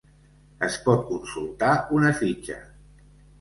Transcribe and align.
Es 0.67 0.77
pot 0.87 1.03
consultar 1.09 1.75
una 1.99 2.11
fitxa. 2.23 2.59